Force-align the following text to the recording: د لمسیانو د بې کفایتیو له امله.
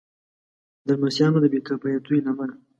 د 0.85 0.87
لمسیانو 0.97 1.37
د 1.41 1.45
بې 1.51 1.59
کفایتیو 1.67 2.23
له 2.25 2.29
امله. 2.33 2.55